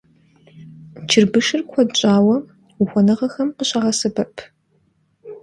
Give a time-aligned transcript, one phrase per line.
[1.09, 2.37] Чырбышыр куэд щӀауэ
[2.81, 4.33] ухуэныгъэхэм къыщагъэсэбэп.